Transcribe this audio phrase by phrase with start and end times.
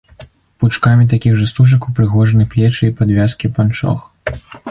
[0.61, 3.99] Пучкамі такіх жа стужак упрыгожаны плечы і падвязкі панчох.